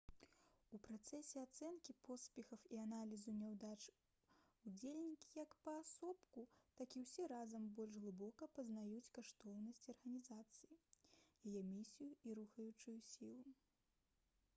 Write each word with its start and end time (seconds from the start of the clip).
у 0.75 0.77
працэсе 0.85 1.41
ацэнкі 1.47 1.93
поспехаў 2.07 2.63
і 2.77 2.79
аналізу 2.83 3.33
няўдач 3.41 3.77
удзельнікі 4.71 5.29
як 5.41 5.53
паасобку 5.69 6.45
так 6.81 6.97
і 6.97 7.03
ўсе 7.05 7.27
разам 7.35 7.69
больш 7.83 8.01
глыбока 8.09 8.49
пазнаюць 8.57 9.13
каштоўнасці 9.21 9.95
арганізацыі 9.97 10.81
яе 11.51 11.63
місію 11.73 12.11
і 12.27 12.39
рухаючыя 12.43 12.99
сілы 13.15 13.55